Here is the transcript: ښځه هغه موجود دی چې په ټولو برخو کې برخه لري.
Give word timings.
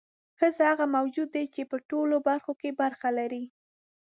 ښځه 0.39 0.63
هغه 0.71 0.85
موجود 0.97 1.29
دی 1.35 1.45
چې 1.55 1.61
په 1.71 1.77
ټولو 1.89 2.15
برخو 2.27 2.51
کې 2.61 2.69
برخه 2.81 3.09
لري. 3.19 3.43